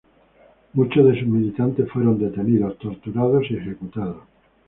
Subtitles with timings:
[0.73, 4.23] Muchos de sus militantes fueron detenidos, torturados y ejecutados.